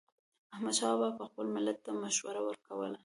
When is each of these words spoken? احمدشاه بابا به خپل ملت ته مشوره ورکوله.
احمدشاه 0.53 0.91
بابا 0.99 1.09
به 1.17 1.25
خپل 1.29 1.45
ملت 1.55 1.77
ته 1.85 1.91
مشوره 2.03 2.41
ورکوله. 2.43 2.97